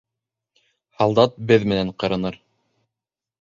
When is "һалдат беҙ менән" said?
1.01-1.93